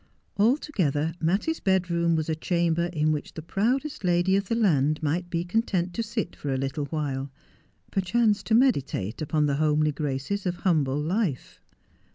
[0.35, 5.29] Altogether Mattie's bedroom was a chamber in which the proudest lady of the land might
[5.29, 7.29] be content to sit for a little while—
[7.91, 11.61] perchance to meditate upon the homely graces of humble life.